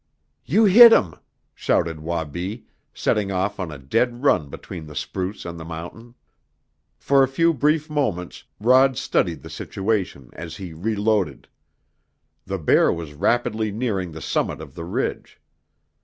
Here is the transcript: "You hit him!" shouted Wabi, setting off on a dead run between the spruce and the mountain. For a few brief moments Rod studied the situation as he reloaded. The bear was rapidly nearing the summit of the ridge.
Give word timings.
"You 0.45 0.65
hit 0.65 0.91
him!" 0.91 1.13
shouted 1.53 1.99
Wabi, 1.99 2.65
setting 2.91 3.31
off 3.31 3.59
on 3.59 3.71
a 3.71 3.77
dead 3.77 4.23
run 4.23 4.49
between 4.49 4.87
the 4.87 4.95
spruce 4.95 5.45
and 5.45 5.59
the 5.59 5.63
mountain. 5.63 6.15
For 6.97 7.21
a 7.21 7.27
few 7.27 7.53
brief 7.53 7.87
moments 7.87 8.45
Rod 8.59 8.97
studied 8.97 9.43
the 9.43 9.49
situation 9.51 10.31
as 10.33 10.57
he 10.57 10.73
reloaded. 10.73 11.49
The 12.47 12.57
bear 12.57 12.91
was 12.91 13.13
rapidly 13.13 13.71
nearing 13.71 14.11
the 14.11 14.21
summit 14.21 14.59
of 14.59 14.73
the 14.73 14.85
ridge. 14.85 15.39